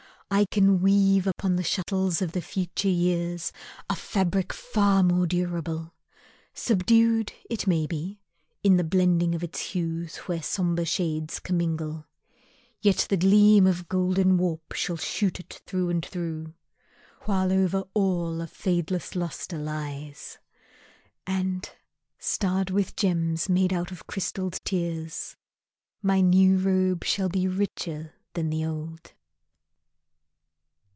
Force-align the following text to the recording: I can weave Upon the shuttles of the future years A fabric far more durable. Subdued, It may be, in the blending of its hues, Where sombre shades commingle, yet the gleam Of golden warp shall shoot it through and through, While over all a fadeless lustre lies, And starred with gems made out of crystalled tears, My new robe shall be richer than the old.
I 0.33 0.45
can 0.45 0.79
weave 0.79 1.27
Upon 1.27 1.57
the 1.57 1.61
shuttles 1.63 2.21
of 2.21 2.31
the 2.31 2.41
future 2.41 2.87
years 2.87 3.51
A 3.89 3.97
fabric 3.97 4.53
far 4.53 5.03
more 5.03 5.27
durable. 5.27 5.93
Subdued, 6.53 7.33
It 7.49 7.67
may 7.67 7.85
be, 7.85 8.21
in 8.63 8.77
the 8.77 8.85
blending 8.85 9.35
of 9.35 9.43
its 9.43 9.59
hues, 9.59 10.15
Where 10.27 10.41
sombre 10.41 10.85
shades 10.85 11.39
commingle, 11.41 12.05
yet 12.81 13.07
the 13.09 13.17
gleam 13.17 13.67
Of 13.67 13.89
golden 13.89 14.37
warp 14.37 14.71
shall 14.71 14.95
shoot 14.95 15.41
it 15.41 15.59
through 15.65 15.89
and 15.89 16.05
through, 16.05 16.53
While 17.23 17.51
over 17.51 17.83
all 17.93 18.39
a 18.39 18.47
fadeless 18.47 19.17
lustre 19.17 19.57
lies, 19.59 20.37
And 21.27 21.69
starred 22.19 22.69
with 22.69 22.95
gems 22.95 23.49
made 23.49 23.73
out 23.73 23.91
of 23.91 24.07
crystalled 24.07 24.61
tears, 24.63 25.35
My 26.01 26.21
new 26.21 26.57
robe 26.57 27.03
shall 27.03 27.27
be 27.27 27.49
richer 27.49 28.13
than 28.33 28.49
the 28.49 28.63
old. 28.63 29.11